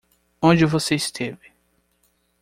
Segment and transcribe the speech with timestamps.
[0.41, 1.51] Onde você esteve?